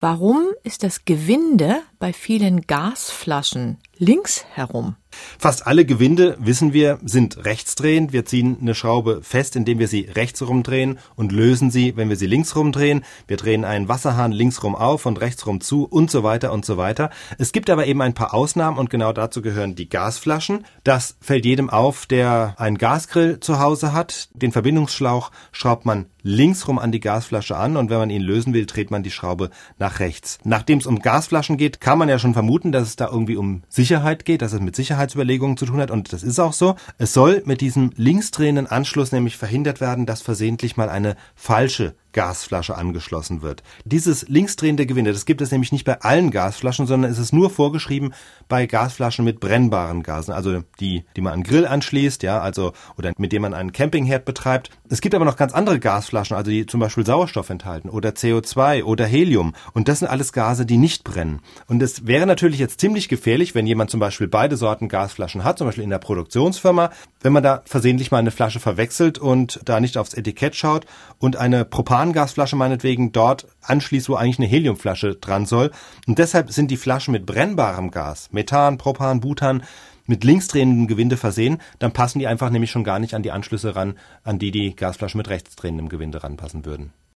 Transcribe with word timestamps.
Warum 0.00 0.50
ist 0.62 0.84
das 0.84 1.06
Gewinde 1.06 1.82
bei 1.98 2.12
vielen 2.12 2.68
Gasflaschen 2.68 3.78
links 3.96 4.44
herum? 4.44 4.94
Fast 5.38 5.66
alle 5.66 5.84
Gewinde, 5.84 6.36
wissen 6.40 6.72
wir, 6.72 6.98
sind 7.04 7.44
rechtsdrehend. 7.44 8.12
Wir 8.12 8.24
ziehen 8.24 8.58
eine 8.60 8.74
Schraube 8.74 9.20
fest, 9.22 9.56
indem 9.56 9.78
wir 9.78 9.88
sie 9.88 10.08
rechts 10.14 10.42
rumdrehen 10.42 10.98
und 11.16 11.32
lösen 11.32 11.70
sie, 11.70 11.96
wenn 11.96 12.08
wir 12.08 12.16
sie 12.16 12.26
links 12.26 12.56
rumdrehen. 12.56 13.04
Wir 13.26 13.36
drehen 13.36 13.64
einen 13.64 13.88
Wasserhahn 13.88 14.32
links 14.32 14.62
rum 14.62 14.74
auf 14.74 15.06
und 15.06 15.20
rechts 15.20 15.46
rum 15.46 15.60
zu 15.60 15.84
und 15.84 16.10
so 16.10 16.22
weiter 16.22 16.52
und 16.52 16.64
so 16.64 16.76
weiter. 16.76 17.10
Es 17.38 17.52
gibt 17.52 17.70
aber 17.70 17.86
eben 17.86 18.02
ein 18.02 18.14
paar 18.14 18.34
Ausnahmen 18.34 18.78
und 18.78 18.90
genau 18.90 19.12
dazu 19.12 19.42
gehören 19.42 19.74
die 19.74 19.88
Gasflaschen. 19.88 20.64
Das 20.84 21.16
fällt 21.20 21.44
jedem 21.44 21.70
auf, 21.70 22.06
der 22.06 22.54
einen 22.58 22.78
Gasgrill 22.78 23.40
zu 23.40 23.58
Hause 23.58 23.92
hat. 23.92 24.28
Den 24.34 24.52
Verbindungsschlauch 24.52 25.30
schraubt 25.52 25.86
man 25.86 26.06
links 26.22 26.68
rum 26.68 26.78
an 26.78 26.92
die 26.92 27.00
Gasflasche 27.00 27.56
an 27.56 27.76
und 27.76 27.90
wenn 27.90 27.98
man 27.98 28.10
ihn 28.10 28.22
lösen 28.22 28.52
will, 28.52 28.66
dreht 28.66 28.90
man 28.90 29.02
die 29.02 29.10
Schraube 29.10 29.50
nach 29.78 30.00
rechts. 30.00 30.38
Nachdem 30.44 30.78
es 30.78 30.86
um 30.86 31.00
Gasflaschen 31.00 31.56
geht, 31.56 31.80
kann 31.80 31.98
man 31.98 32.08
ja 32.08 32.18
schon 32.18 32.34
vermuten, 32.34 32.72
dass 32.72 32.88
es 32.88 32.96
da 32.96 33.08
irgendwie 33.08 33.36
um 33.36 33.62
Sicherheit 33.68 34.24
geht, 34.24 34.42
dass 34.42 34.52
es 34.52 34.60
mit 34.60 34.76
Sicherheitsüberlegungen 35.08 35.56
zu 35.56 35.66
tun 35.66 35.80
hat 35.80 35.90
und 35.90 36.12
das 36.12 36.22
ist 36.22 36.38
auch 36.38 36.52
so. 36.52 36.76
Es 36.98 37.12
soll 37.12 37.42
mit 37.44 37.60
diesem 37.60 37.90
linksdrehenden 37.96 38.66
Anschluss 38.66 39.12
nämlich 39.12 39.36
verhindert 39.36 39.80
werden, 39.80 40.06
dass 40.06 40.22
versehentlich 40.22 40.76
mal 40.76 40.88
eine 40.88 41.16
falsche 41.34 41.94
Gasflasche 42.12 42.76
angeschlossen 42.76 43.42
wird. 43.42 43.62
Dieses 43.84 44.28
linksdrehende 44.28 44.86
Gewinde, 44.86 45.12
das 45.12 45.26
gibt 45.26 45.40
es 45.40 45.50
nämlich 45.50 45.72
nicht 45.72 45.84
bei 45.84 46.00
allen 46.00 46.30
Gasflaschen, 46.30 46.86
sondern 46.86 47.10
es 47.10 47.18
ist 47.18 47.32
nur 47.32 47.50
vorgeschrieben 47.50 48.14
bei 48.48 48.66
Gasflaschen 48.66 49.24
mit 49.24 49.40
brennbaren 49.40 50.02
Gasen, 50.02 50.32
also 50.32 50.62
die, 50.80 51.04
die 51.16 51.20
man 51.20 51.34
an 51.34 51.42
Grill 51.42 51.66
anschließt, 51.66 52.22
ja, 52.22 52.40
also 52.40 52.72
oder 52.96 53.12
mit 53.18 53.32
dem 53.32 53.42
man 53.42 53.54
einen 53.54 53.72
Campingherd 53.72 54.24
betreibt. 54.24 54.70
Es 54.88 55.00
gibt 55.00 55.14
aber 55.14 55.24
noch 55.24 55.36
ganz 55.36 55.52
andere 55.52 55.78
Gasflaschen, 55.78 56.36
also 56.36 56.50
die 56.50 56.66
zum 56.66 56.80
Beispiel 56.80 57.04
Sauerstoff 57.04 57.50
enthalten 57.50 57.88
oder 57.90 58.10
CO2 58.10 58.84
oder 58.84 59.06
Helium. 59.06 59.54
Und 59.74 59.88
das 59.88 60.00
sind 60.00 60.08
alles 60.08 60.32
Gase, 60.32 60.64
die 60.64 60.78
nicht 60.78 61.04
brennen. 61.04 61.40
Und 61.66 61.82
es 61.82 62.06
wäre 62.06 62.26
natürlich 62.26 62.58
jetzt 62.58 62.80
ziemlich 62.80 63.08
gefährlich, 63.08 63.54
wenn 63.54 63.66
jemand 63.66 63.90
zum 63.90 64.00
Beispiel 64.00 64.28
beide 64.28 64.56
Sorten 64.56 64.88
Gasflaschen 64.88 65.44
hat, 65.44 65.58
zum 65.58 65.66
Beispiel 65.66 65.84
in 65.84 65.90
der 65.90 65.98
Produktionsfirma, 65.98 66.90
wenn 67.20 67.32
man 67.32 67.42
da 67.42 67.62
versehentlich 67.66 68.10
mal 68.10 68.18
eine 68.18 68.30
Flasche 68.30 68.60
verwechselt 68.60 69.18
und 69.18 69.60
da 69.64 69.80
nicht 69.80 69.98
aufs 69.98 70.14
Etikett 70.14 70.56
schaut 70.56 70.86
und 71.18 71.36
eine 71.36 71.64
Propangasflasche 71.98 72.54
meinetwegen 72.54 73.10
dort 73.10 73.48
anschließt, 73.60 74.08
wo 74.08 74.14
eigentlich 74.14 74.38
eine 74.38 74.46
Heliumflasche 74.46 75.16
dran 75.16 75.46
soll. 75.46 75.72
Und 76.06 76.20
deshalb 76.20 76.52
sind 76.52 76.70
die 76.70 76.76
Flaschen 76.76 77.10
mit 77.10 77.26
brennbarem 77.26 77.90
Gas, 77.90 78.28
Methan, 78.30 78.78
Propan, 78.78 79.18
Butan, 79.18 79.64
mit 80.06 80.22
linksdrehendem 80.22 80.86
Gewinde 80.86 81.16
versehen, 81.16 81.58
dann 81.80 81.92
passen 81.92 82.20
die 82.20 82.28
einfach 82.28 82.50
nämlich 82.50 82.70
schon 82.70 82.84
gar 82.84 83.00
nicht 83.00 83.14
an 83.14 83.24
die 83.24 83.32
Anschlüsse 83.32 83.74
ran, 83.74 83.98
an 84.22 84.38
die 84.38 84.52
die 84.52 84.76
Gasflaschen 84.76 85.18
mit 85.18 85.28
rechtsdrehendem 85.28 85.88
Gewinde 85.88 86.22
ranpassen 86.22 86.64
würden. 86.64 86.92